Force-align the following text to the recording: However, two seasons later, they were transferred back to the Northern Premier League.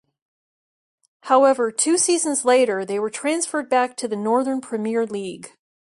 However, 1.21 1.71
two 1.71 1.99
seasons 1.99 2.43
later, 2.43 2.83
they 2.83 2.97
were 2.97 3.11
transferred 3.11 3.69
back 3.69 3.95
to 3.97 4.07
the 4.07 4.15
Northern 4.15 4.59
Premier 4.59 5.05
League. 5.05 5.55